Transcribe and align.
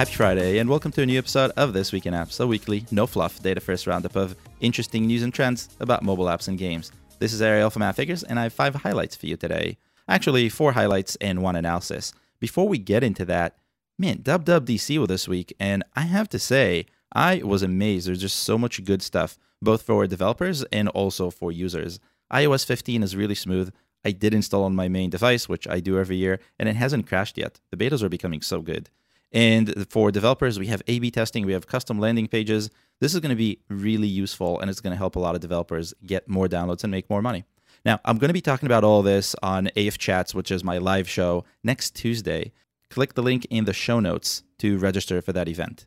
Happy 0.00 0.14
Friday, 0.14 0.56
and 0.56 0.70
welcome 0.70 0.90
to 0.92 1.02
a 1.02 1.04
new 1.04 1.18
episode 1.18 1.50
of 1.58 1.74
This 1.74 1.92
Week 1.92 2.06
in 2.06 2.14
Apps, 2.14 2.40
a 2.40 2.46
weekly, 2.46 2.86
no 2.90 3.06
fluff, 3.06 3.42
data 3.42 3.60
first 3.60 3.86
roundup 3.86 4.16
of 4.16 4.34
interesting 4.60 5.06
news 5.06 5.22
and 5.22 5.34
trends 5.34 5.68
about 5.78 6.02
mobile 6.02 6.24
apps 6.24 6.48
and 6.48 6.56
games. 6.56 6.90
This 7.18 7.34
is 7.34 7.42
Ariel 7.42 7.68
from 7.68 7.82
AppFigures, 7.82 8.24
and 8.26 8.40
I 8.40 8.44
have 8.44 8.54
five 8.54 8.76
highlights 8.76 9.14
for 9.14 9.26
you 9.26 9.36
today. 9.36 9.76
Actually, 10.08 10.48
four 10.48 10.72
highlights 10.72 11.16
and 11.16 11.42
one 11.42 11.54
analysis. 11.54 12.14
Before 12.38 12.66
we 12.66 12.78
get 12.78 13.04
into 13.04 13.26
that, 13.26 13.58
man, 13.98 14.20
WWDC 14.22 14.96
was 14.96 15.08
this 15.08 15.28
week, 15.28 15.54
and 15.60 15.84
I 15.94 16.04
have 16.04 16.30
to 16.30 16.38
say, 16.38 16.86
I 17.12 17.42
was 17.44 17.62
amazed. 17.62 18.08
There's 18.08 18.22
just 18.22 18.38
so 18.38 18.56
much 18.56 18.82
good 18.82 19.02
stuff, 19.02 19.36
both 19.60 19.82
for 19.82 20.06
developers 20.06 20.62
and 20.72 20.88
also 20.88 21.28
for 21.28 21.52
users. 21.52 22.00
iOS 22.32 22.64
15 22.64 23.02
is 23.02 23.16
really 23.16 23.34
smooth. 23.34 23.70
I 24.02 24.12
did 24.12 24.32
install 24.32 24.64
on 24.64 24.74
my 24.74 24.88
main 24.88 25.10
device, 25.10 25.46
which 25.46 25.68
I 25.68 25.80
do 25.80 25.98
every 25.98 26.16
year, 26.16 26.40
and 26.58 26.70
it 26.70 26.76
hasn't 26.76 27.06
crashed 27.06 27.36
yet. 27.36 27.60
The 27.70 27.76
betas 27.76 28.02
are 28.02 28.08
becoming 28.08 28.40
so 28.40 28.62
good. 28.62 28.88
And 29.32 29.86
for 29.88 30.10
developers, 30.10 30.58
we 30.58 30.66
have 30.66 30.82
A 30.88 30.98
B 30.98 31.10
testing, 31.10 31.46
we 31.46 31.52
have 31.52 31.66
custom 31.66 31.98
landing 31.98 32.26
pages. 32.26 32.70
This 33.00 33.14
is 33.14 33.20
going 33.20 33.30
to 33.30 33.36
be 33.36 33.60
really 33.68 34.08
useful 34.08 34.60
and 34.60 34.68
it's 34.68 34.80
going 34.80 34.92
to 34.92 34.98
help 34.98 35.16
a 35.16 35.20
lot 35.20 35.34
of 35.34 35.40
developers 35.40 35.94
get 36.04 36.28
more 36.28 36.48
downloads 36.48 36.82
and 36.82 36.90
make 36.90 37.08
more 37.08 37.22
money. 37.22 37.44
Now, 37.84 38.00
I'm 38.04 38.18
going 38.18 38.28
to 38.28 38.34
be 38.34 38.42
talking 38.42 38.66
about 38.66 38.84
all 38.84 39.02
this 39.02 39.34
on 39.42 39.70
AF 39.76 39.96
Chats, 39.98 40.34
which 40.34 40.50
is 40.50 40.64
my 40.64 40.78
live 40.78 41.08
show 41.08 41.44
next 41.64 41.94
Tuesday. 41.94 42.52
Click 42.90 43.14
the 43.14 43.22
link 43.22 43.46
in 43.48 43.64
the 43.64 43.72
show 43.72 44.00
notes 44.00 44.42
to 44.58 44.76
register 44.76 45.22
for 45.22 45.32
that 45.32 45.48
event. 45.48 45.86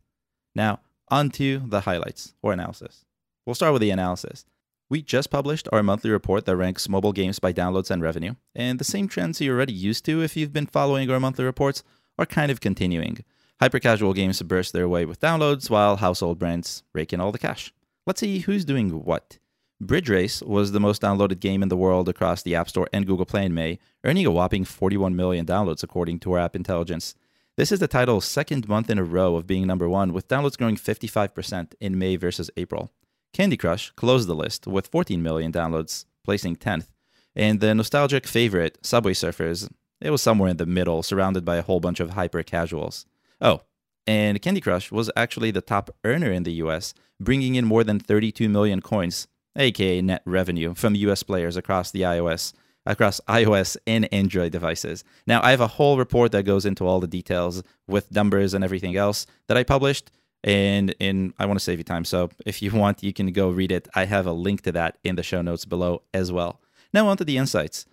Now, 0.55 0.79
on 1.09 1.29
to 1.31 1.61
the 1.65 1.81
highlights 1.81 2.33
or 2.41 2.53
analysis. 2.53 3.05
We'll 3.45 3.55
start 3.55 3.73
with 3.73 3.81
the 3.81 3.91
analysis. 3.91 4.45
We 4.89 5.01
just 5.01 5.29
published 5.29 5.67
our 5.71 5.83
monthly 5.83 6.09
report 6.11 6.45
that 6.45 6.55
ranks 6.55 6.89
mobile 6.89 7.13
games 7.13 7.39
by 7.39 7.51
downloads 7.53 7.91
and 7.91 8.01
revenue, 8.01 8.35
and 8.55 8.79
the 8.79 8.83
same 8.83 9.07
trends 9.07 9.41
you're 9.41 9.55
already 9.55 9.73
used 9.73 10.05
to 10.05 10.21
if 10.21 10.37
you've 10.37 10.53
been 10.53 10.65
following 10.65 11.11
our 11.11 11.19
monthly 11.19 11.45
reports 11.45 11.83
are 12.17 12.25
kind 12.25 12.51
of 12.51 12.61
continuing. 12.61 13.23
Hyper 13.63 13.79
casual 13.79 14.11
games 14.11 14.41
burst 14.41 14.73
their 14.73 14.89
way 14.89 15.05
with 15.05 15.21
downloads, 15.21 15.69
while 15.69 15.95
household 15.95 16.37
brands 16.37 16.83
rake 16.91 17.13
in 17.13 17.21
all 17.21 17.31
the 17.31 17.39
cash. 17.39 17.73
Let's 18.05 18.19
see 18.19 18.39
who's 18.39 18.65
doing 18.65 19.05
what. 19.05 19.39
Bridge 19.79 20.09
Race 20.09 20.41
was 20.41 20.73
the 20.73 20.81
most 20.81 21.01
downloaded 21.01 21.39
game 21.39 21.63
in 21.63 21.69
the 21.69 21.77
world 21.77 22.09
across 22.09 22.43
the 22.43 22.55
App 22.55 22.67
Store 22.67 22.89
and 22.91 23.07
Google 23.07 23.25
Play 23.25 23.45
in 23.45 23.53
May, 23.53 23.79
earning 24.03 24.25
a 24.25 24.31
whopping 24.31 24.65
41 24.65 25.15
million 25.15 25.45
downloads 25.45 25.81
according 25.81 26.19
to 26.19 26.33
our 26.33 26.39
App 26.39 26.57
Intelligence. 26.57 27.15
This 27.55 27.71
is 27.71 27.79
the 27.79 27.87
title's 27.87 28.25
second 28.25 28.67
month 28.67 28.89
in 28.89 28.99
a 28.99 29.03
row 29.05 29.37
of 29.37 29.47
being 29.47 29.65
number 29.65 29.87
one, 29.87 30.11
with 30.11 30.27
downloads 30.27 30.57
growing 30.57 30.75
55% 30.75 31.73
in 31.79 31.97
May 31.97 32.17
versus 32.17 32.51
April. 32.57 32.91
Candy 33.31 33.55
Crush 33.55 33.91
closed 33.91 34.27
the 34.27 34.35
list 34.35 34.67
with 34.67 34.87
14 34.87 35.23
million 35.23 35.53
downloads, 35.53 36.03
placing 36.25 36.57
10th. 36.57 36.87
And 37.33 37.61
the 37.61 37.73
nostalgic 37.73 38.27
favorite, 38.27 38.77
Subway 38.81 39.13
Surfers, 39.13 39.71
it 40.01 40.09
was 40.09 40.21
somewhere 40.21 40.49
in 40.49 40.57
the 40.57 40.65
middle, 40.65 41.01
surrounded 41.01 41.45
by 41.45 41.55
a 41.55 41.61
whole 41.61 41.79
bunch 41.79 42.01
of 42.01 42.09
hyper 42.09 42.43
casuals. 42.43 43.05
Oh, 43.43 43.61
and 44.07 44.41
Candy 44.41 44.61
Crush 44.61 44.91
was 44.91 45.11
actually 45.15 45.51
the 45.51 45.61
top 45.61 45.95
earner 46.03 46.31
in 46.31 46.43
the 46.43 46.53
US, 46.53 46.95
bringing 47.19 47.53
in 47.53 47.65
more 47.65 47.83
than 47.83 47.99
32 47.99 48.49
million 48.49 48.81
coins, 48.81 49.27
aka 49.55 50.01
net 50.01 50.23
revenue, 50.25 50.73
from 50.73 50.95
US 50.95 51.21
players 51.21 51.55
across 51.55 51.91
the 51.91 52.01
iOS 52.01 52.53
across 52.85 53.21
iOS 53.27 53.77
and 53.87 54.11
Android 54.13 54.51
devices. 54.51 55.03
Now, 55.25 55.41
I 55.41 55.51
have 55.51 55.61
a 55.61 55.67
whole 55.67 55.97
report 55.97 56.31
that 56.33 56.43
goes 56.43 56.65
into 56.65 56.85
all 56.85 56.99
the 56.99 57.07
details 57.07 57.63
with 57.87 58.11
numbers 58.11 58.53
and 58.53 58.63
everything 58.63 58.95
else 58.95 59.25
that 59.47 59.57
I 59.57 59.63
published. 59.63 60.11
And 60.43 60.93
in 60.99 61.33
I 61.39 61.45
want 61.45 61.57
to 61.57 61.63
save 61.63 61.77
you 61.77 61.85
time, 61.85 62.03
so 62.03 62.29
if 62.45 62.61
you 62.61 62.71
want, 62.73 63.03
you 63.03 63.13
can 63.13 63.31
go 63.31 63.49
read 63.49 63.71
it. 63.71 63.87
I 63.95 64.05
have 64.05 64.25
a 64.25 64.33
link 64.33 64.61
to 64.63 64.71
that 64.73 64.97
in 65.03 65.15
the 65.15 65.23
show 65.23 65.41
notes 65.41 65.65
below 65.65 66.01
as 66.13 66.31
well. 66.31 66.59
Now 66.93 67.07
on 67.07 67.17
to 67.17 67.25
the 67.25 67.37
insights. 67.37 67.85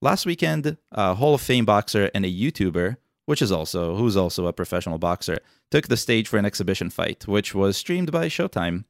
Last 0.00 0.26
weekend, 0.26 0.76
a 0.90 1.14
Hall 1.14 1.34
of 1.34 1.40
Fame 1.40 1.64
boxer 1.64 2.10
and 2.12 2.24
a 2.24 2.28
YouTuber 2.28 2.96
which 3.26 3.42
is 3.42 3.52
also 3.52 3.96
who's 3.96 4.16
also 4.16 4.46
a 4.46 4.52
professional 4.52 4.98
boxer, 4.98 5.38
took 5.70 5.88
the 5.88 5.96
stage 5.96 6.28
for 6.28 6.38
an 6.38 6.44
exhibition 6.44 6.90
fight, 6.90 7.26
which 7.26 7.54
was 7.54 7.76
streamed 7.76 8.12
by 8.12 8.26
Showtime. 8.26 8.84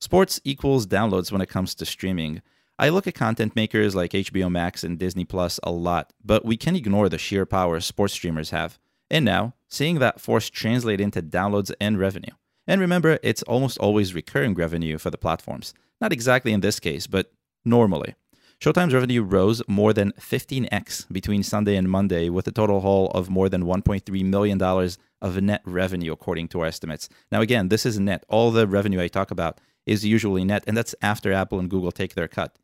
Sports 0.00 0.40
equals 0.44 0.86
downloads 0.86 1.32
when 1.32 1.40
it 1.40 1.48
comes 1.48 1.74
to 1.74 1.86
streaming. 1.86 2.42
I 2.78 2.88
look 2.88 3.06
at 3.06 3.14
content 3.14 3.54
makers 3.54 3.94
like 3.94 4.10
HBO 4.12 4.50
Max 4.50 4.82
and 4.82 4.98
Disney 4.98 5.24
Plus 5.24 5.60
a 5.62 5.70
lot, 5.70 6.12
but 6.24 6.44
we 6.44 6.56
can 6.56 6.74
ignore 6.74 7.08
the 7.08 7.18
sheer 7.18 7.46
power 7.46 7.78
sports 7.80 8.14
streamers 8.14 8.50
have. 8.50 8.78
And 9.10 9.24
now, 9.24 9.54
seeing 9.68 9.98
that 10.00 10.20
force 10.20 10.50
translate 10.50 11.00
into 11.00 11.22
downloads 11.22 11.72
and 11.80 11.98
revenue. 11.98 12.32
And 12.66 12.80
remember, 12.80 13.18
it's 13.22 13.42
almost 13.44 13.78
always 13.78 14.14
recurring 14.14 14.54
revenue 14.54 14.98
for 14.98 15.10
the 15.10 15.18
platforms. 15.18 15.74
Not 16.00 16.12
exactly 16.12 16.52
in 16.52 16.60
this 16.60 16.80
case, 16.80 17.06
but 17.06 17.32
normally. 17.64 18.14
Showtime's 18.60 18.94
revenue 18.94 19.22
rose 19.22 19.62
more 19.68 19.92
than 19.92 20.12
15x 20.12 21.12
between 21.12 21.42
Sunday 21.42 21.76
and 21.76 21.90
Monday, 21.90 22.28
with 22.28 22.46
a 22.46 22.52
total 22.52 22.80
haul 22.80 23.08
of 23.08 23.28
more 23.28 23.48
than 23.48 23.64
$1.3 23.64 24.24
million 24.24 24.62
of 24.62 25.42
net 25.42 25.62
revenue, 25.64 26.12
according 26.12 26.48
to 26.48 26.60
our 26.60 26.66
estimates. 26.66 27.08
Now, 27.30 27.40
again, 27.40 27.68
this 27.68 27.84
is 27.84 27.98
net. 27.98 28.24
All 28.28 28.50
the 28.50 28.66
revenue 28.66 29.00
I 29.00 29.08
talk 29.08 29.30
about 29.30 29.60
is 29.86 30.04
usually 30.04 30.44
net, 30.44 30.64
and 30.66 30.76
that's 30.76 30.94
after 31.02 31.32
Apple 31.32 31.58
and 31.58 31.68
Google 31.68 31.92
take 31.92 32.14
their 32.14 32.28
cut. 32.28 32.56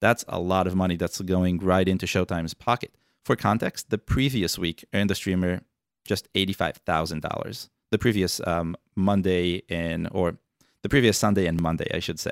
That's 0.00 0.24
a 0.28 0.38
lot 0.38 0.66
of 0.66 0.76
money 0.76 0.96
that's 0.96 1.20
going 1.20 1.58
right 1.58 1.88
into 1.88 2.06
Showtime's 2.06 2.54
pocket. 2.54 2.94
For 3.24 3.36
context, 3.36 3.90
the 3.90 3.98
previous 3.98 4.58
week 4.58 4.84
earned 4.94 5.10
the 5.10 5.14
streamer 5.14 5.62
just 6.04 6.32
$85,000. 6.32 7.68
The 7.90 7.98
previous 7.98 8.40
um, 8.46 8.76
Monday 8.96 9.62
and, 9.68 10.08
or 10.12 10.38
the 10.82 10.88
previous 10.88 11.18
Sunday 11.18 11.46
and 11.46 11.60
Monday, 11.60 11.90
I 11.92 11.98
should 11.98 12.18
say. 12.18 12.30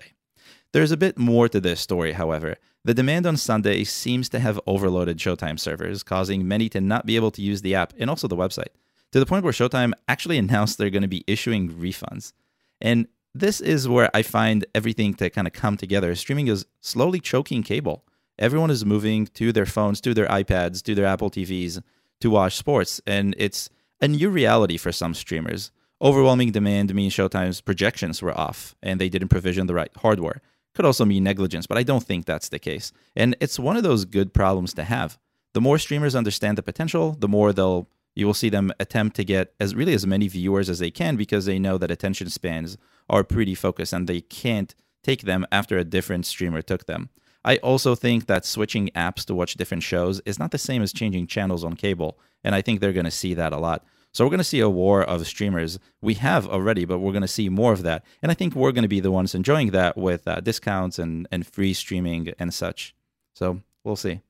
There's 0.73 0.93
a 0.93 0.97
bit 0.97 1.19
more 1.19 1.49
to 1.49 1.61
this 1.61 1.81
story, 1.81 2.13
however. 2.13 2.57
The 2.85 2.95
demand 2.95 3.27
on 3.27 3.37
Sunday 3.37 3.85
seems 3.85 4.29
to 4.31 4.39
have 4.39 4.61
overloaded 4.67 5.19
Showtime 5.19 5.59
servers, 5.59 6.03
causing 6.03 6.47
many 6.47 6.69
to 6.71 6.81
not 6.81 7.07
be 7.07 7.17
able 7.17 7.31
to 7.33 7.43
use 7.43 7.63
the 7.63 7.75
app 7.75 7.93
and 7.99 8.09
also 8.09 8.29
the 8.29 8.37
website, 8.37 8.73
to 9.13 9.21
the 9.21 9.27
point 9.27 9.45
where 9.45 9.53
Showtime 9.53 9.93
actually 10.09 10.39
announced 10.45 10.79
they're 10.79 10.91
going 10.91 11.03
to 11.03 11.09
be 11.09 11.25
issuing 11.27 11.71
refunds. 11.71 12.33
And 12.81 13.09
this 13.35 13.61
is 13.61 13.89
where 13.89 14.11
I 14.15 14.23
find 14.23 14.65
everything 14.75 15.15
to 15.15 15.31
kind 15.31 15.47
of 15.47 15.53
come 15.53 15.77
together. 15.77 16.15
Streaming 16.15 16.49
is 16.49 16.67
slowly 16.81 17.21
choking 17.21 17.63
cable. 17.63 18.05
Everyone 18.39 18.71
is 18.71 18.85
moving 18.85 19.27
to 19.35 19.53
their 19.53 19.67
phones, 19.67 20.01
to 20.03 20.15
their 20.15 20.29
iPads, 20.29 20.83
to 20.85 20.95
their 20.95 21.07
Apple 21.07 21.31
TVs 21.31 21.83
to 22.21 22.31
watch 22.31 22.57
sports, 22.57 23.01
and 23.07 23.35
it's 23.39 23.71
a 24.01 24.09
new 24.09 24.31
reality 24.31 24.77
for 24.77 24.93
some 24.93 25.15
streamers. 25.15 25.71
Overwhelming 26.01 26.53
demand 26.53 26.95
means 26.95 27.13
Showtime's 27.13 27.61
projections 27.61 28.23
were 28.23 28.37
off, 28.37 28.77
and 28.83 29.01
they 29.01 29.09
didn't 29.09 29.29
provision 29.29 29.67
the 29.67 29.75
right 29.75 29.91
hardware. 29.97 30.41
Could 30.75 30.85
also 30.85 31.05
mean 31.05 31.25
negligence, 31.25 31.67
but 31.67 31.79
I 31.79 31.83
don't 31.83 32.05
think 32.05 32.25
that's 32.25 32.49
the 32.49 32.59
case. 32.59 32.93
And 33.17 33.37
it's 33.41 33.59
one 33.59 33.77
of 33.77 33.83
those 33.83 34.05
good 34.05 34.33
problems 34.33 34.75
to 34.75 34.85
have. 34.85 35.19
The 35.55 35.61
more 35.61 35.79
streamers 35.79 36.15
understand 36.15 36.59
the 36.59 36.63
potential, 36.63 37.17
the 37.19 37.29
more 37.29 37.53
they'll 37.53 37.89
you 38.15 38.27
will 38.27 38.35
see 38.35 38.49
them 38.49 38.73
attempt 38.81 39.15
to 39.15 39.25
get 39.25 39.55
as 39.61 39.77
really 39.77 39.95
as 39.95 40.05
many 40.05 40.27
viewers 40.27 40.69
as 40.69 40.81
they 40.81 40.91
can 40.91 41.15
because 41.15 41.45
they 41.45 41.57
know 41.57 41.79
that 41.79 41.91
attention 41.91 42.29
spans 42.29 42.77
are 43.09 43.23
pretty 43.23 43.55
focused 43.55 43.93
and 43.93 44.09
they 44.09 44.21
can't 44.21 44.75
take 45.05 45.23
them 45.23 45.47
after 45.53 45.79
a 45.79 45.85
different 45.85 46.27
streamer 46.27 46.61
took 46.61 46.87
them. 46.87 47.11
I 47.45 47.59
also 47.59 47.95
think 47.95 48.27
that 48.27 48.45
switching 48.45 48.89
apps 48.89 49.25
to 49.27 49.35
watch 49.37 49.55
different 49.55 49.85
shows 49.85 50.21
is 50.27 50.39
not 50.39 50.51
the 50.51 50.59
same 50.59 50.83
as 50.83 50.93
changing 50.93 51.29
channels 51.29 51.63
on 51.63 51.77
cable, 51.77 52.19
and 52.43 52.57
I 52.57 52.61
think 52.61 52.81
they're 52.81 52.93
going 52.93 53.05
to 53.05 53.11
see 53.13 53.35
that 53.35 53.53
a 53.53 53.59
lot. 53.59 53.85
So 54.13 54.25
we're 54.25 54.31
going 54.31 54.39
to 54.39 54.45
see 54.45 54.61
a 54.61 54.71
war 54.71 55.03
of 55.03 55.27
streamers. 55.27 55.79
We 56.01 56.15
have 56.15 56.47
already, 56.49 56.85
but 56.85 56.99
we're 56.99 57.13
going 57.13 57.23
to 57.23 57.29
see 57.29 57.49
more 57.49 57.73
of 57.73 57.83
that. 57.83 58.05
And 58.23 58.31
I 58.31 58.35
think 58.35 58.55
we're 58.55 58.73
going 58.73 58.83
to 58.83 58.89
be 58.89 59.01
the 59.01 59.13
ones 59.13 59.35
enjoying 59.35 59.71
that 59.73 59.97
with 59.97 60.27
uh, 60.27 60.41
discounts 60.41 60.99
and, 60.99 61.29
and 61.31 61.47
free 61.47 61.75
streaming 61.75 62.33
and 62.39 62.53
such. 62.53 62.95
So 63.35 63.61
we'll 63.85 63.97
see. 63.97 64.21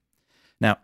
Now, 0.61 0.79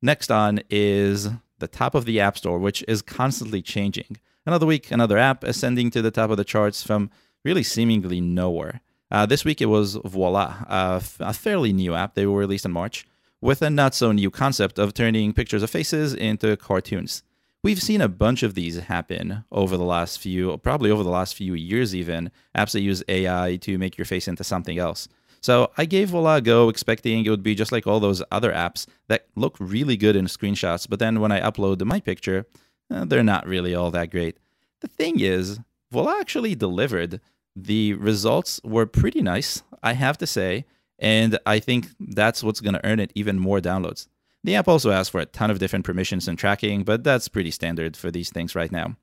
next 0.00 0.30
on 0.30 0.60
is 0.70 1.28
the 1.58 1.68
top 1.68 1.94
of 1.94 2.04
the 2.04 2.20
App 2.20 2.38
Store, 2.38 2.58
which 2.58 2.84
is 2.88 3.02
constantly 3.02 3.62
changing. 3.62 4.16
Another 4.46 4.66
week, 4.66 4.90
another 4.90 5.18
app 5.18 5.44
ascending 5.44 5.90
to 5.90 6.02
the 6.02 6.10
top 6.10 6.30
of 6.30 6.36
the 6.36 6.44
charts 6.44 6.82
from 6.82 7.10
really 7.44 7.62
seemingly 7.62 8.20
nowhere. 8.20 8.80
Uh, 9.10 9.26
this 9.26 9.44
week 9.44 9.60
it 9.60 9.66
was 9.66 9.98
Voila, 10.04 10.64
a 10.68 11.32
fairly 11.32 11.72
new 11.72 11.94
app. 11.94 12.14
They 12.14 12.26
were 12.26 12.38
released 12.38 12.64
in 12.64 12.72
March 12.72 13.06
with 13.40 13.62
a 13.62 13.70
not 13.70 13.94
so 13.94 14.12
new 14.12 14.30
concept 14.30 14.78
of 14.78 14.94
turning 14.94 15.32
pictures 15.32 15.62
of 15.62 15.70
faces 15.70 16.14
into 16.14 16.56
cartoons. 16.56 17.22
We've 17.64 17.82
seen 17.82 18.00
a 18.00 18.08
bunch 18.08 18.44
of 18.44 18.54
these 18.54 18.78
happen 18.78 19.44
over 19.50 19.76
the 19.76 19.84
last 19.84 20.20
few, 20.20 20.56
probably 20.58 20.92
over 20.92 21.02
the 21.02 21.10
last 21.10 21.34
few 21.34 21.54
years, 21.54 21.92
even 21.92 22.30
apps 22.56 22.70
that 22.72 22.82
use 22.82 23.02
AI 23.08 23.58
to 23.62 23.78
make 23.78 23.98
your 23.98 24.04
face 24.04 24.28
into 24.28 24.44
something 24.44 24.78
else. 24.78 25.08
So 25.40 25.72
I 25.76 25.84
gave 25.84 26.10
Voila 26.10 26.36
a 26.36 26.40
go, 26.40 26.68
expecting 26.68 27.24
it 27.24 27.30
would 27.30 27.42
be 27.42 27.56
just 27.56 27.72
like 27.72 27.86
all 27.86 27.98
those 27.98 28.22
other 28.30 28.52
apps 28.52 28.86
that 29.08 29.26
look 29.34 29.56
really 29.58 29.96
good 29.96 30.14
in 30.14 30.26
screenshots, 30.26 30.88
but 30.88 31.00
then 31.00 31.20
when 31.20 31.32
I 31.32 31.40
upload 31.40 31.82
my 31.84 31.98
picture, 31.98 32.46
eh, 32.92 33.04
they're 33.06 33.24
not 33.24 33.46
really 33.46 33.74
all 33.74 33.90
that 33.90 34.10
great. 34.10 34.38
The 34.80 34.88
thing 34.88 35.18
is, 35.18 35.58
Voila 35.90 36.20
actually 36.20 36.54
delivered. 36.54 37.20
The 37.56 37.94
results 37.94 38.60
were 38.62 38.86
pretty 38.86 39.20
nice, 39.20 39.64
I 39.82 39.94
have 39.94 40.16
to 40.18 40.28
say, 40.28 40.64
and 40.98 41.38
I 41.44 41.58
think 41.58 41.88
that's 41.98 42.44
what's 42.44 42.60
going 42.60 42.74
to 42.74 42.86
earn 42.86 43.00
it 43.00 43.12
even 43.16 43.38
more 43.38 43.58
downloads. 43.58 44.06
The 44.44 44.54
app 44.54 44.68
also 44.68 44.90
asks 44.90 45.10
for 45.10 45.20
a 45.20 45.26
ton 45.26 45.50
of 45.50 45.58
different 45.58 45.84
permissions 45.84 46.28
and 46.28 46.38
tracking, 46.38 46.84
but 46.84 47.04
that's 47.04 47.28
pretty 47.28 47.50
standard 47.50 47.96
for 47.96 48.10
these 48.10 48.30
things 48.30 48.54
right 48.54 48.70
now. 48.70 48.96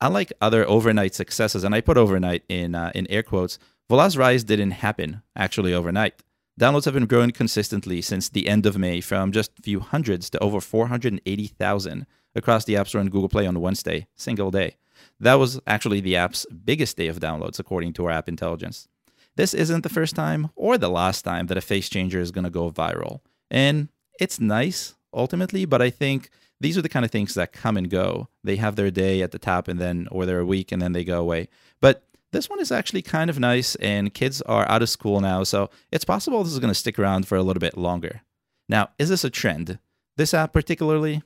Unlike 0.00 0.32
other 0.40 0.68
overnight 0.68 1.14
successes, 1.14 1.64
and 1.64 1.74
I 1.74 1.80
put 1.80 1.96
overnight 1.96 2.44
in 2.48 2.74
uh, 2.74 2.92
in 2.94 3.06
air 3.10 3.22
quotes, 3.22 3.58
Voilà's 3.90 4.16
rise 4.16 4.44
didn't 4.44 4.72
happen 4.72 5.22
actually 5.36 5.74
overnight. 5.74 6.22
Downloads 6.60 6.84
have 6.84 6.94
been 6.94 7.06
growing 7.06 7.32
consistently 7.32 8.00
since 8.00 8.28
the 8.28 8.48
end 8.48 8.64
of 8.64 8.78
May, 8.78 9.00
from 9.00 9.32
just 9.32 9.50
a 9.58 9.62
few 9.62 9.80
hundreds 9.80 10.30
to 10.30 10.38
over 10.38 10.60
480,000 10.60 12.06
across 12.34 12.64
the 12.64 12.76
App 12.76 12.88
Store 12.88 13.00
and 13.00 13.10
Google 13.10 13.28
Play 13.28 13.46
on 13.46 13.60
Wednesday, 13.60 14.06
single 14.14 14.50
day. 14.50 14.76
that 15.20 15.34
was 15.34 15.60
actually 15.66 16.00
the 16.00 16.16
app's 16.16 16.46
biggest 16.46 16.96
day 16.96 17.08
of 17.08 17.18
downloads, 17.20 17.58
according 17.58 17.92
to 17.94 18.04
our 18.04 18.12
app 18.12 18.28
intelligence. 18.28 18.88
This 19.36 19.52
isn't 19.52 19.82
the 19.82 19.88
first 19.88 20.14
time 20.14 20.50
or 20.54 20.78
the 20.78 20.88
last 20.88 21.22
time 21.22 21.48
that 21.48 21.58
a 21.58 21.60
face 21.60 21.88
changer 21.88 22.20
is 22.20 22.30
going 22.30 22.44
to 22.44 22.50
go 22.50 22.70
viral. 22.70 23.20
And 23.50 23.88
it's 24.20 24.40
nice 24.40 24.94
ultimately, 25.12 25.64
but 25.64 25.82
I 25.82 25.90
think 25.90 26.30
these 26.60 26.78
are 26.78 26.82
the 26.82 26.88
kind 26.88 27.04
of 27.04 27.10
things 27.10 27.34
that 27.34 27.52
come 27.52 27.76
and 27.76 27.90
go. 27.90 28.28
They 28.42 28.56
have 28.56 28.76
their 28.76 28.90
day 28.90 29.22
at 29.22 29.32
the 29.32 29.38
top 29.38 29.68
and 29.68 29.80
then, 29.80 30.08
or 30.10 30.24
they're 30.24 30.40
a 30.40 30.46
week 30.46 30.72
and 30.72 30.80
then 30.80 30.92
they 30.92 31.04
go 31.04 31.20
away. 31.20 31.48
But 31.80 32.04
this 32.32 32.50
one 32.50 32.60
is 32.60 32.72
actually 32.72 33.02
kind 33.02 33.30
of 33.30 33.38
nice, 33.38 33.76
and 33.76 34.12
kids 34.12 34.42
are 34.42 34.68
out 34.68 34.82
of 34.82 34.88
school 34.88 35.20
now, 35.20 35.44
so 35.44 35.70
it's 35.92 36.04
possible 36.04 36.42
this 36.42 36.52
is 36.52 36.58
going 36.58 36.72
to 36.72 36.74
stick 36.74 36.98
around 36.98 37.28
for 37.28 37.36
a 37.36 37.42
little 37.42 37.60
bit 37.60 37.78
longer. 37.78 38.22
Now, 38.68 38.90
is 38.98 39.08
this 39.08 39.22
a 39.22 39.30
trend? 39.30 39.78
This 40.16 40.34
app 40.34 40.52
particularly? 40.52 41.22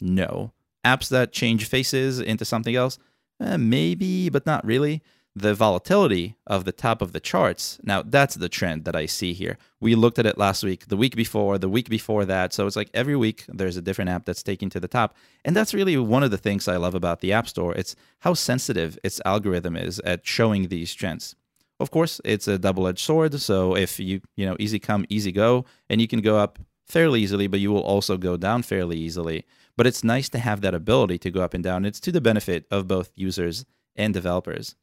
No. 0.00 0.52
Apps 0.84 1.08
that 1.10 1.32
change 1.32 1.68
faces 1.68 2.18
into 2.18 2.44
something 2.44 2.74
else? 2.74 2.98
Eh, 3.40 3.58
maybe, 3.58 4.28
but 4.28 4.44
not 4.44 4.64
really 4.64 5.02
the 5.40 5.54
volatility 5.54 6.36
of 6.46 6.64
the 6.64 6.72
top 6.72 7.02
of 7.02 7.12
the 7.12 7.20
charts. 7.20 7.78
Now, 7.82 8.02
that's 8.02 8.34
the 8.34 8.48
trend 8.48 8.84
that 8.84 8.96
I 8.96 9.06
see 9.06 9.32
here. 9.32 9.58
We 9.80 9.94
looked 9.94 10.18
at 10.18 10.26
it 10.26 10.38
last 10.38 10.62
week, 10.62 10.88
the 10.88 10.96
week 10.96 11.16
before, 11.16 11.58
the 11.58 11.68
week 11.68 11.88
before 11.88 12.24
that. 12.24 12.52
So 12.52 12.66
it's 12.66 12.76
like 12.76 12.90
every 12.94 13.16
week 13.16 13.44
there's 13.48 13.76
a 13.76 13.82
different 13.82 14.10
app 14.10 14.24
that's 14.24 14.42
taking 14.42 14.70
to 14.70 14.80
the 14.80 14.88
top. 14.88 15.16
And 15.44 15.56
that's 15.56 15.74
really 15.74 15.96
one 15.96 16.22
of 16.22 16.30
the 16.30 16.38
things 16.38 16.68
I 16.68 16.76
love 16.76 16.94
about 16.94 17.20
the 17.20 17.32
App 17.32 17.48
Store. 17.48 17.74
It's 17.74 17.96
how 18.20 18.34
sensitive 18.34 18.98
its 19.02 19.20
algorithm 19.24 19.76
is 19.76 19.98
at 20.00 20.26
showing 20.26 20.68
these 20.68 20.94
trends. 20.94 21.34
Of 21.78 21.90
course, 21.90 22.20
it's 22.24 22.46
a 22.46 22.58
double-edged 22.58 22.98
sword, 22.98 23.40
so 23.40 23.74
if 23.74 23.98
you, 23.98 24.20
you 24.36 24.44
know, 24.44 24.54
easy 24.58 24.78
come, 24.78 25.06
easy 25.08 25.32
go, 25.32 25.64
and 25.88 25.98
you 25.98 26.06
can 26.06 26.20
go 26.20 26.36
up 26.36 26.58
fairly 26.86 27.22
easily, 27.22 27.46
but 27.46 27.60
you 27.60 27.72
will 27.72 27.80
also 27.80 28.18
go 28.18 28.36
down 28.36 28.62
fairly 28.62 28.98
easily. 28.98 29.46
But 29.78 29.86
it's 29.86 30.04
nice 30.04 30.28
to 30.30 30.38
have 30.38 30.60
that 30.60 30.74
ability 30.74 31.16
to 31.18 31.30
go 31.30 31.40
up 31.40 31.54
and 31.54 31.64
down. 31.64 31.86
It's 31.86 32.00
to 32.00 32.12
the 32.12 32.20
benefit 32.20 32.66
of 32.70 32.86
both 32.86 33.12
users 33.14 33.64
and 33.96 34.12
developers. 34.12 34.76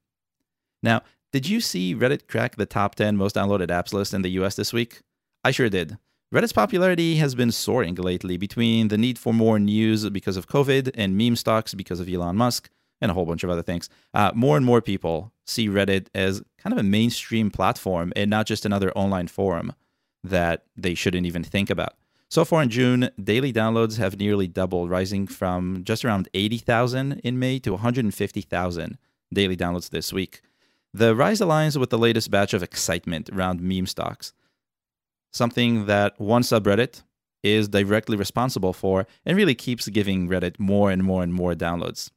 Now, 0.88 1.02
did 1.34 1.50
you 1.50 1.60
see 1.60 1.94
Reddit 1.94 2.30
crack 2.30 2.56
the 2.56 2.66
top 2.66 2.96
10 2.96 3.18
most 3.18 3.36
downloaded 3.36 3.68
apps 3.68 3.92
list 3.92 4.14
in 4.14 4.22
the 4.22 4.30
US 4.40 4.56
this 4.56 4.72
week? 4.72 5.02
I 5.44 5.52
sure 5.52 5.68
did. 5.68 5.98
Reddit's 6.34 6.54
popularity 6.54 7.18
has 7.18 7.36
been 7.36 7.52
soaring 7.52 7.96
lately 7.96 8.38
between 8.38 8.88
the 8.88 8.98
need 8.98 9.20
for 9.20 9.34
more 9.34 9.60
news 9.60 10.10
because 10.10 10.38
of 10.38 10.48
COVID 10.48 10.92
and 10.96 11.18
meme 11.18 11.36
stocks 11.36 11.74
because 11.74 12.00
of 12.00 12.08
Elon 12.08 12.38
Musk 12.38 12.70
and 13.02 13.12
a 13.12 13.14
whole 13.14 13.26
bunch 13.26 13.44
of 13.44 13.50
other 13.50 13.62
things. 13.62 13.90
Uh, 14.14 14.32
more 14.34 14.56
and 14.56 14.66
more 14.66 14.82
people 14.82 15.34
see 15.46 15.68
Reddit 15.68 16.08
as 16.16 16.42
kind 16.58 16.72
of 16.72 16.80
a 16.80 16.84
mainstream 16.84 17.52
platform 17.52 18.14
and 18.16 18.30
not 18.30 18.46
just 18.46 18.66
another 18.66 18.90
online 18.94 19.28
forum 19.28 19.74
that 20.24 20.64
they 20.78 20.94
shouldn't 20.94 21.26
even 21.26 21.44
think 21.44 21.70
about. 21.70 21.96
So 22.30 22.46
far 22.46 22.64
in 22.64 22.70
June, 22.70 23.10
daily 23.22 23.52
downloads 23.52 23.98
have 23.98 24.18
nearly 24.18 24.48
doubled, 24.48 24.90
rising 24.90 25.28
from 25.28 25.84
just 25.84 26.06
around 26.06 26.30
80,000 26.34 27.20
in 27.26 27.40
May 27.40 27.60
to 27.60 27.72
150,000 27.72 28.98
daily 29.34 29.58
downloads 29.58 29.90
this 29.90 30.14
week. 30.14 30.42
The 30.98 31.16
rise 31.16 31.42
aligns 31.42 31.78
with 31.78 31.92
the 31.92 31.98
latest 32.00 32.32
batch 32.32 32.56
of 32.56 32.64
excitement 32.64 33.30
around 33.30 33.62
meme 33.62 33.86
stocks, 33.86 34.34
something 35.32 35.86
that 35.86 36.20
one 36.20 36.42
subreddit 36.42 37.04
is 37.44 37.68
directly 37.68 38.18
responsible 38.18 38.74
for 38.74 39.06
and 39.24 39.38
really 39.38 39.54
keeps 39.54 39.88
giving 39.90 40.28
Reddit 40.28 40.58
more 40.58 40.90
and 40.90 41.04
more 41.04 41.22
and 41.22 41.32
more 41.32 41.54
downloads. 41.54 42.10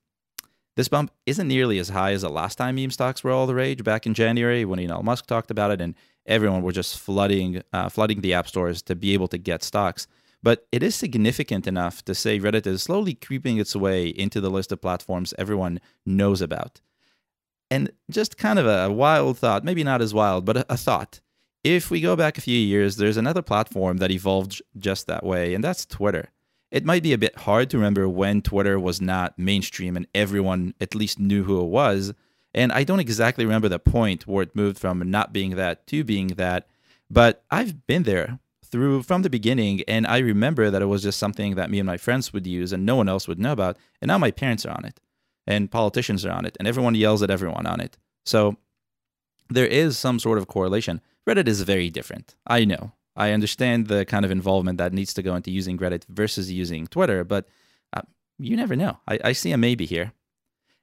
This 0.76 0.88
bump 0.88 1.10
isn't 1.26 1.46
nearly 1.46 1.78
as 1.78 1.90
high 1.90 2.12
as 2.12 2.22
the 2.22 2.30
last 2.30 2.56
time 2.56 2.76
meme 2.76 2.90
stocks 2.90 3.22
were 3.22 3.32
all 3.32 3.46
the 3.46 3.54
rage 3.54 3.84
back 3.84 4.06
in 4.06 4.14
January 4.14 4.64
when 4.64 4.80
Elon 4.80 5.04
Musk 5.04 5.26
talked 5.26 5.50
about 5.50 5.70
it 5.70 5.82
and 5.82 5.94
everyone 6.24 6.62
were 6.62 6.72
just 6.72 6.98
flooding 6.98 7.62
uh, 7.74 7.90
flooding 7.90 8.22
the 8.22 8.32
app 8.32 8.48
stores 8.48 8.80
to 8.84 8.94
be 8.94 9.12
able 9.12 9.28
to 9.28 9.36
get 9.36 9.62
stocks. 9.62 10.06
But 10.42 10.66
it 10.72 10.82
is 10.82 10.94
significant 10.94 11.66
enough 11.66 12.02
to 12.06 12.14
say 12.14 12.40
Reddit 12.40 12.66
is 12.66 12.84
slowly 12.84 13.12
creeping 13.12 13.58
its 13.58 13.76
way 13.76 14.08
into 14.08 14.40
the 14.40 14.50
list 14.50 14.72
of 14.72 14.80
platforms 14.80 15.34
everyone 15.36 15.80
knows 16.06 16.40
about. 16.40 16.80
And 17.70 17.92
just 18.10 18.36
kind 18.36 18.58
of 18.58 18.66
a 18.66 18.92
wild 18.92 19.38
thought, 19.38 19.64
maybe 19.64 19.84
not 19.84 20.02
as 20.02 20.12
wild, 20.12 20.44
but 20.44 20.56
a, 20.56 20.66
a 20.72 20.76
thought. 20.76 21.20
If 21.62 21.90
we 21.90 22.00
go 22.00 22.16
back 22.16 22.38
a 22.38 22.40
few 22.40 22.58
years, 22.58 22.96
there's 22.96 23.16
another 23.16 23.42
platform 23.42 23.98
that 23.98 24.10
evolved 24.10 24.62
just 24.78 25.06
that 25.06 25.24
way, 25.24 25.54
and 25.54 25.62
that's 25.62 25.86
Twitter. 25.86 26.30
It 26.70 26.84
might 26.84 27.02
be 27.02 27.12
a 27.12 27.18
bit 27.18 27.36
hard 27.36 27.68
to 27.70 27.78
remember 27.78 28.08
when 28.08 28.42
Twitter 28.42 28.78
was 28.78 29.00
not 29.00 29.38
mainstream 29.38 29.96
and 29.96 30.06
everyone 30.14 30.74
at 30.80 30.94
least 30.94 31.18
knew 31.18 31.44
who 31.44 31.60
it 31.60 31.68
was. 31.68 32.14
And 32.54 32.72
I 32.72 32.84
don't 32.84 33.00
exactly 33.00 33.44
remember 33.44 33.68
the 33.68 33.78
point 33.78 34.26
where 34.26 34.44
it 34.44 34.56
moved 34.56 34.78
from 34.78 35.10
not 35.10 35.32
being 35.32 35.56
that 35.56 35.86
to 35.88 36.04
being 36.04 36.28
that, 36.28 36.68
but 37.10 37.44
I've 37.50 37.86
been 37.86 38.04
there 38.04 38.38
through 38.64 39.02
from 39.02 39.22
the 39.22 39.30
beginning 39.30 39.82
and 39.88 40.06
I 40.06 40.18
remember 40.18 40.70
that 40.70 40.82
it 40.82 40.86
was 40.86 41.02
just 41.02 41.18
something 41.18 41.56
that 41.56 41.70
me 41.70 41.80
and 41.80 41.86
my 41.86 41.96
friends 41.96 42.32
would 42.32 42.46
use 42.46 42.72
and 42.72 42.86
no 42.86 42.94
one 42.94 43.08
else 43.08 43.26
would 43.26 43.40
know 43.40 43.52
about. 43.52 43.76
And 44.00 44.08
now 44.08 44.18
my 44.18 44.30
parents 44.30 44.64
are 44.64 44.76
on 44.76 44.84
it 44.84 45.00
and 45.50 45.70
politicians 45.70 46.24
are 46.24 46.30
on 46.30 46.46
it, 46.46 46.56
and 46.58 46.68
everyone 46.68 46.94
yells 46.94 47.22
at 47.22 47.30
everyone 47.30 47.66
on 47.66 47.80
it. 47.80 47.98
So 48.24 48.56
there 49.48 49.66
is 49.66 49.98
some 49.98 50.20
sort 50.20 50.38
of 50.38 50.46
correlation. 50.46 51.00
Reddit 51.28 51.48
is 51.48 51.62
very 51.62 51.90
different. 51.90 52.36
I 52.46 52.64
know. 52.64 52.92
I 53.16 53.32
understand 53.32 53.88
the 53.88 54.04
kind 54.04 54.24
of 54.24 54.30
involvement 54.30 54.78
that 54.78 54.92
needs 54.92 55.12
to 55.14 55.22
go 55.22 55.34
into 55.34 55.50
using 55.50 55.76
Reddit 55.76 56.04
versus 56.08 56.52
using 56.52 56.86
Twitter, 56.86 57.24
but 57.24 57.48
uh, 57.92 58.02
you 58.38 58.56
never 58.56 58.76
know. 58.76 58.98
I, 59.08 59.18
I 59.24 59.32
see 59.32 59.50
a 59.50 59.58
maybe 59.58 59.86
here. 59.86 60.12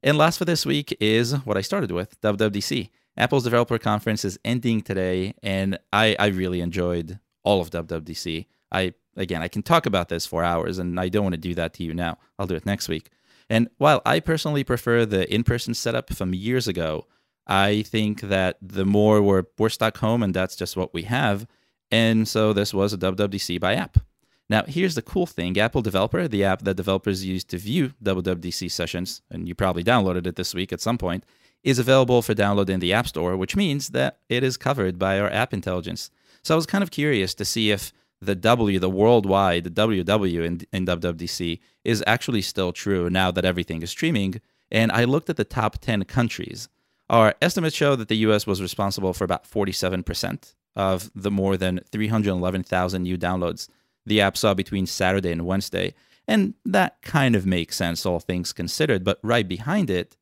And 0.04 0.18
last 0.18 0.38
for 0.38 0.46
this 0.46 0.66
week 0.66 0.96
is 1.00 1.34
what 1.46 1.58
I 1.58 1.62
started 1.62 1.92
with 1.92 2.20
WWDC. 2.22 2.90
Apple's 3.16 3.46
developer 3.46 3.80
conference 3.80 4.26
is 4.26 4.38
ending 4.44 4.82
today, 4.82 5.34
and 5.42 5.80
I, 5.94 6.16
I 6.20 6.28
really 6.28 6.60
enjoyed 6.60 7.20
all 7.44 7.62
of 7.62 7.72
WWDC. 7.72 8.46
I 8.72 8.94
again, 9.16 9.42
I 9.42 9.48
can 9.48 9.64
talk 9.64 9.86
about 9.86 10.10
this 10.10 10.26
for 10.26 10.44
hours, 10.44 10.78
and 10.78 11.00
I 11.00 11.08
don't 11.08 11.24
want 11.24 11.34
to 11.34 11.50
do 11.50 11.56
that 11.56 11.74
to 11.76 11.84
you 11.84 11.94
now. 11.94 12.18
I'll 12.38 12.48
do 12.48 12.56
it 12.56 12.66
next 12.66 12.90
week. 12.90 13.10
And 13.50 13.70
while 13.78 14.02
I 14.06 14.20
personally 14.20 14.64
prefer 14.64 15.06
the 15.06 15.32
in 15.34 15.44
person 15.44 15.74
setup 15.74 16.14
from 16.14 16.34
years 16.34 16.68
ago, 16.68 17.08
I 17.46 17.84
think 17.84 18.22
that 18.22 18.58
the 18.62 18.86
more 18.86 19.22
we're, 19.22 19.46
we're 19.58 19.70
stuck 19.70 19.98
home 19.98 20.22
and 20.22 20.34
that's 20.34 20.56
just 20.56 20.76
what 20.76 20.94
we 20.94 21.04
have. 21.04 21.48
And 21.90 22.28
so 22.28 22.52
this 22.52 22.74
was 22.74 22.92
a 22.94 22.98
WWDC 22.98 23.60
by 23.60 23.76
app. 23.76 23.98
Now, 24.50 24.64
here's 24.66 24.96
the 24.96 25.02
cool 25.02 25.26
thing 25.26 25.58
Apple 25.58 25.82
Developer, 25.82 26.28
the 26.28 26.44
app 26.44 26.64
that 26.64 26.76
developers 26.76 27.26
use 27.26 27.44
to 27.46 27.58
view 27.58 27.94
WWDC 28.04 28.72
sessions, 28.72 29.22
and 29.30 29.48
you 29.48 29.56
probably 29.56 29.84
downloaded 29.84 30.26
it 30.26 30.36
this 30.36 30.54
week 30.54 30.72
at 30.72 30.82
some 30.82 30.98
point, 30.98 31.26
is 31.64 31.80
available 31.80 32.22
for 32.22 32.34
download 32.34 32.70
in 32.70 32.80
the 32.80 32.94
App 32.94 33.08
Store, 33.08 33.36
which 33.36 33.56
means 33.56 33.90
that 33.90 34.20
it 34.30 34.44
is 34.44 34.56
covered 34.56 34.98
by 34.98 35.20
our 35.20 35.30
app 35.30 35.54
intelligence. 35.54 36.10
So 36.44 36.56
I 36.56 36.56
was 36.56 36.66
kind 36.66 36.84
of 36.84 36.92
curious 36.92 37.34
to 37.36 37.46
see 37.46 37.72
if 37.72 37.92
the 38.22 38.36
W, 38.36 38.80
the 38.80 38.90
worldwide, 38.90 39.64
the 39.64 39.70
WW 39.70 40.46
in, 40.46 40.62
in 40.74 40.86
WWDC 40.86 41.60
is 41.84 42.04
actually 42.08 42.42
still 42.42 42.72
true 42.72 43.10
now 43.10 43.32
that 43.32 43.46
everything 43.46 43.82
is 43.82 43.90
streaming. 43.90 44.42
And 44.72 44.92
I 44.92 45.04
looked 45.04 45.30
at 45.30 45.38
the 45.38 45.46
top 45.46 45.78
10 45.80 46.06
countries. 46.06 46.68
Our 47.10 47.36
estimates 47.42 47.76
show 47.76 47.96
that 47.96 48.08
the 48.08 48.18
US 48.18 48.48
was 48.48 48.62
responsible 48.62 49.14
for 49.14 49.24
about 49.24 49.50
47% 49.50 50.56
of 50.76 51.10
the 51.16 51.32
more 51.32 51.58
than 51.58 51.82
311,000 51.92 53.04
new 53.04 53.18
downloads 53.18 53.68
the 54.08 54.22
app 54.22 54.38
saw 54.38 54.54
between 54.54 54.86
Saturday 54.86 55.32
and 55.32 55.46
Wednesday. 55.46 55.94
And 56.28 56.56
that 56.66 57.02
kind 57.02 57.36
of 57.36 57.46
makes 57.46 57.76
sense, 57.76 58.06
all 58.06 58.20
things 58.20 58.54
considered. 58.54 59.04
But 59.04 59.20
right 59.22 59.48
behind 59.48 59.90
it, 59.90 60.18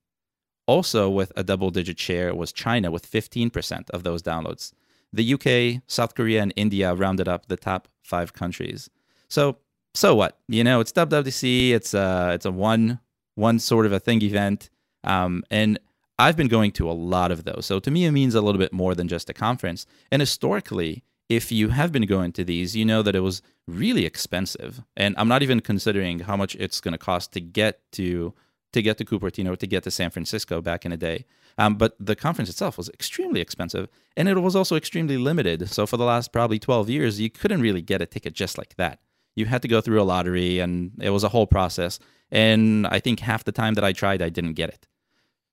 also 0.67 1.10
with 1.10 1.31
a 1.36 1.43
double 1.43 1.70
digit 1.70 2.00
share, 2.00 2.34
was 2.34 2.51
China 2.51 2.89
with 2.91 3.10
15% 3.10 3.89
of 3.91 4.03
those 4.03 4.24
downloads. 4.24 4.74
The 5.15 5.34
UK, 5.34 5.81
South 5.88 6.15
Korea, 6.15 6.41
and 6.41 6.53
India 6.55 6.93
rounded 6.93 7.27
up 7.27 7.48
the 7.48 7.57
top 7.57 7.88
five 8.03 8.34
countries. 8.34 8.89
So 9.29 9.57
so 9.93 10.13
what? 10.13 10.38
You 10.48 10.63
know, 10.63 10.81
it's 10.81 10.91
WWDC. 10.91 11.72
It's 11.72 11.93
a 11.93 12.31
it's 12.34 12.45
a 12.45 12.51
one 12.51 13.00
one 13.36 13.60
sort 13.60 13.86
of 13.86 13.93
a 13.93 14.00
thing 14.00 14.22
event, 14.22 14.69
um, 15.03 15.43
and 15.50 15.79
I've 16.17 16.38
been 16.38 16.48
going 16.48 16.72
to 16.74 16.89
a 16.89 16.93
lot 16.93 17.31
of 17.31 17.43
those. 17.43 17.65
So 17.65 17.79
to 17.79 17.91
me, 17.91 18.05
it 18.05 18.12
means 18.12 18.36
a 18.36 18.41
little 18.41 18.60
bit 18.60 18.72
more 18.72 18.95
than 18.95 19.07
just 19.07 19.29
a 19.29 19.34
conference. 19.34 19.86
And 20.12 20.22
historically, 20.22 21.03
if 21.27 21.51
you 21.51 21.69
have 21.69 21.91
been 21.91 22.05
going 22.05 22.31
to 22.34 22.43
these, 22.43 22.75
you 22.75 22.86
know 22.86 23.01
that 23.01 23.15
it 23.15 23.22
was 23.22 23.41
really 23.67 24.05
expensive. 24.05 24.81
And 24.95 25.15
I'm 25.17 25.27
not 25.27 25.43
even 25.43 25.60
considering 25.60 26.19
how 26.19 26.38
much 26.38 26.55
it's 26.55 26.79
going 26.79 26.93
to 26.93 26.98
cost 26.98 27.34
to 27.34 27.41
get 27.41 27.79
to 27.93 28.34
to 28.75 28.82
get 28.82 28.98
to 28.98 29.05
Cupertino, 29.05 29.58
to 29.58 29.67
get 29.67 29.84
to 29.84 29.91
San 29.91 30.10
Francisco 30.10 30.62
back 30.62 30.86
in 30.86 30.91
a 30.91 30.98
day. 30.98 31.25
Um, 31.58 31.75
but 31.75 31.96
the 31.98 32.15
conference 32.15 32.50
itself 32.50 32.77
was 32.77 32.89
extremely 32.89 33.39
expensive, 33.39 33.88
and 34.17 34.27
it 34.27 34.38
was 34.38 34.55
also 34.55 34.75
extremely 34.75 35.17
limited. 35.17 35.70
So 35.70 35.88
for 35.88 35.96
the 35.96 36.03
last 36.03 36.34
probably 36.34 36.60
12 36.60 36.89
years, 36.89 37.22
you 37.22 37.29
couldn't 37.29 37.62
really 37.62 37.82
get 37.82 38.01
a 38.01 38.05
ticket 38.05 38.34
just 38.34 38.58
like 38.58 38.75
that. 38.75 39.00
You 39.34 39.46
had 39.46 39.62
to 39.62 39.70
go 39.70 39.79
through 39.79 40.01
a 40.01 40.03
lottery, 40.03 40.60
and 40.60 40.91
it 41.00 41.12
was 41.12 41.24
a 41.24 41.29
whole 41.29 41.48
process. 41.48 42.00
And 42.32 42.86
I 42.88 43.00
think 43.00 43.22
half 43.22 43.46
the 43.46 43.53
time 43.53 43.75
that 43.75 43.86
I 43.86 43.94
tried, 43.94 44.22
I 44.22 44.27
didn't 44.27 44.53
get 44.53 44.70
it. 44.70 44.88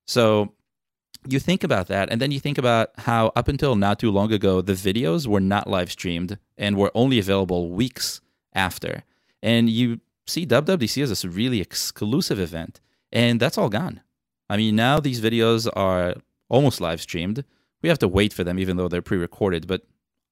So 0.04 0.54
you 1.28 1.38
think 1.38 1.62
about 1.62 1.86
that, 1.86 2.10
and 2.10 2.20
then 2.20 2.32
you 2.32 2.40
think 2.40 2.58
about 2.58 2.90
how 2.98 3.30
up 3.36 3.46
until 3.46 3.76
not 3.76 4.00
too 4.00 4.10
long 4.10 4.32
ago, 4.32 4.60
the 4.60 4.72
videos 4.72 5.28
were 5.28 5.40
not 5.40 5.70
live 5.70 5.92
streamed 5.92 6.38
and 6.58 6.76
were 6.76 6.90
only 6.96 7.20
available 7.20 7.70
weeks 7.70 8.20
after. 8.52 9.04
And 9.40 9.70
you 9.70 10.00
see 10.26 10.44
WWDC 10.44 11.00
as 11.02 11.10
this 11.10 11.24
really 11.24 11.60
exclusive 11.60 12.40
event, 12.40 12.80
and 13.12 13.40
that's 13.40 13.58
all 13.58 13.68
gone. 13.68 14.00
I 14.48 14.56
mean, 14.56 14.76
now 14.76 15.00
these 15.00 15.20
videos 15.20 15.68
are 15.74 16.14
almost 16.48 16.80
live 16.80 17.00
streamed. 17.00 17.44
We 17.82 17.88
have 17.88 17.98
to 18.00 18.08
wait 18.08 18.32
for 18.32 18.44
them, 18.44 18.58
even 18.58 18.76
though 18.76 18.88
they're 18.88 19.02
pre 19.02 19.18
recorded, 19.18 19.66
but 19.66 19.82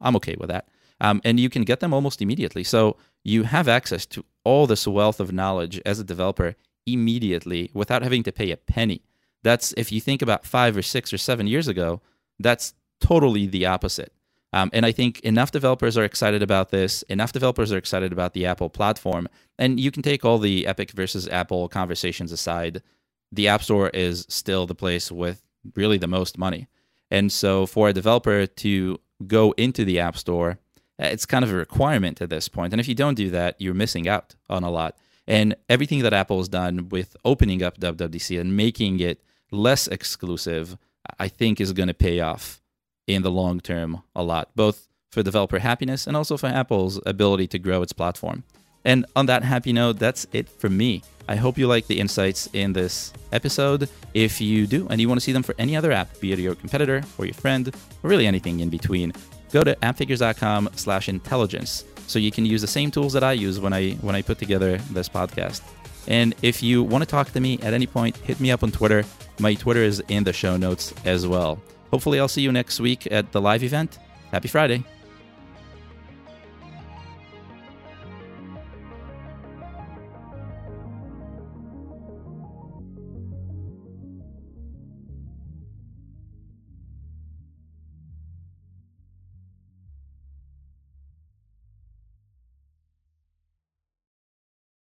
I'm 0.00 0.16
okay 0.16 0.36
with 0.38 0.48
that. 0.48 0.68
Um, 1.00 1.20
and 1.24 1.40
you 1.40 1.48
can 1.48 1.62
get 1.62 1.80
them 1.80 1.94
almost 1.94 2.20
immediately. 2.20 2.62
So 2.62 2.96
you 3.24 3.44
have 3.44 3.68
access 3.68 4.06
to 4.06 4.24
all 4.44 4.66
this 4.66 4.86
wealth 4.86 5.20
of 5.20 5.32
knowledge 5.32 5.80
as 5.86 5.98
a 5.98 6.04
developer 6.04 6.56
immediately 6.86 7.70
without 7.72 8.02
having 8.02 8.22
to 8.24 8.32
pay 8.32 8.50
a 8.50 8.56
penny. 8.56 9.02
That's 9.42 9.72
if 9.76 9.90
you 9.90 10.00
think 10.00 10.20
about 10.20 10.44
five 10.44 10.76
or 10.76 10.82
six 10.82 11.12
or 11.12 11.18
seven 11.18 11.46
years 11.46 11.68
ago, 11.68 12.02
that's 12.38 12.74
totally 13.00 13.46
the 13.46 13.66
opposite. 13.66 14.12
Um, 14.52 14.70
and 14.72 14.84
I 14.84 14.92
think 14.92 15.20
enough 15.20 15.52
developers 15.52 15.96
are 15.96 16.04
excited 16.04 16.42
about 16.42 16.70
this. 16.70 17.02
Enough 17.02 17.32
developers 17.32 17.72
are 17.72 17.78
excited 17.78 18.12
about 18.12 18.32
the 18.32 18.46
Apple 18.46 18.68
platform. 18.68 19.28
And 19.58 19.78
you 19.78 19.90
can 19.90 20.02
take 20.02 20.24
all 20.24 20.38
the 20.38 20.66
Epic 20.66 20.90
versus 20.90 21.28
Apple 21.28 21.68
conversations 21.68 22.32
aside. 22.32 22.82
The 23.30 23.48
App 23.48 23.62
Store 23.62 23.90
is 23.90 24.26
still 24.28 24.66
the 24.66 24.74
place 24.74 25.12
with 25.12 25.42
really 25.76 25.98
the 25.98 26.08
most 26.08 26.36
money. 26.36 26.66
And 27.10 27.30
so 27.30 27.66
for 27.66 27.88
a 27.88 27.92
developer 27.92 28.46
to 28.46 29.00
go 29.26 29.52
into 29.52 29.84
the 29.84 30.00
App 30.00 30.16
Store, 30.16 30.58
it's 30.98 31.26
kind 31.26 31.44
of 31.44 31.52
a 31.52 31.56
requirement 31.56 32.20
at 32.20 32.30
this 32.30 32.48
point. 32.48 32.72
And 32.72 32.80
if 32.80 32.88
you 32.88 32.94
don't 32.94 33.14
do 33.14 33.30
that, 33.30 33.56
you're 33.58 33.74
missing 33.74 34.08
out 34.08 34.34
on 34.48 34.64
a 34.64 34.70
lot. 34.70 34.96
And 35.26 35.54
everything 35.68 36.00
that 36.02 36.12
Apple 36.12 36.38
has 36.38 36.48
done 36.48 36.88
with 36.88 37.16
opening 37.24 37.62
up 37.62 37.78
WWDC 37.78 38.40
and 38.40 38.56
making 38.56 39.00
it 39.00 39.22
less 39.52 39.86
exclusive, 39.86 40.76
I 41.18 41.28
think 41.28 41.60
is 41.60 41.72
going 41.72 41.86
to 41.86 41.94
pay 41.94 42.20
off 42.20 42.59
in 43.06 43.22
the 43.22 43.30
long 43.30 43.60
term 43.60 44.02
a 44.14 44.22
lot, 44.22 44.50
both 44.54 44.88
for 45.10 45.22
developer 45.22 45.58
happiness 45.58 46.06
and 46.06 46.16
also 46.16 46.36
for 46.36 46.46
Apple's 46.46 47.00
ability 47.04 47.46
to 47.48 47.58
grow 47.58 47.82
its 47.82 47.92
platform. 47.92 48.44
And 48.84 49.04
on 49.14 49.26
that 49.26 49.42
happy 49.42 49.72
note, 49.72 49.98
that's 49.98 50.26
it 50.32 50.48
from 50.48 50.76
me. 50.76 51.02
I 51.28 51.36
hope 51.36 51.58
you 51.58 51.66
like 51.66 51.86
the 51.86 52.00
insights 52.00 52.48
in 52.52 52.72
this 52.72 53.12
episode. 53.32 53.88
If 54.14 54.40
you 54.40 54.66
do 54.66 54.88
and 54.88 55.00
you 55.00 55.08
want 55.08 55.20
to 55.20 55.24
see 55.24 55.32
them 55.32 55.42
for 55.42 55.54
any 55.58 55.76
other 55.76 55.92
app, 55.92 56.18
be 56.20 56.32
it 56.32 56.38
your 56.38 56.54
competitor 56.54 57.02
or 57.18 57.26
your 57.26 57.34
friend, 57.34 57.68
or 58.02 58.10
really 58.10 58.26
anything 58.26 58.60
in 58.60 58.70
between, 58.70 59.12
go 59.52 59.62
to 59.62 59.76
appfigures.com 59.84 60.70
slash 60.74 61.08
intelligence 61.08 61.84
so 62.06 62.18
you 62.18 62.32
can 62.32 62.46
use 62.46 62.60
the 62.60 62.66
same 62.66 62.90
tools 62.90 63.12
that 63.12 63.22
I 63.22 63.32
use 63.32 63.60
when 63.60 63.72
I 63.72 63.92
when 64.00 64.16
I 64.16 64.22
put 64.22 64.38
together 64.38 64.78
this 64.90 65.08
podcast. 65.08 65.62
And 66.08 66.34
if 66.42 66.62
you 66.62 66.82
want 66.82 67.02
to 67.02 67.08
talk 67.08 67.30
to 67.32 67.40
me 67.40 67.58
at 67.62 67.74
any 67.74 67.86
point, 67.86 68.16
hit 68.16 68.40
me 68.40 68.50
up 68.50 68.62
on 68.62 68.72
Twitter. 68.72 69.04
My 69.38 69.54
Twitter 69.54 69.82
is 69.82 70.02
in 70.08 70.24
the 70.24 70.32
show 70.32 70.56
notes 70.56 70.92
as 71.04 71.26
well. 71.26 71.60
Hopefully 71.90 72.20
I'll 72.20 72.28
see 72.28 72.42
you 72.42 72.52
next 72.52 72.80
week 72.80 73.08
at 73.10 73.32
the 73.32 73.40
live 73.40 73.62
event. 73.62 73.98
Happy 74.30 74.48
Friday. 74.48 74.84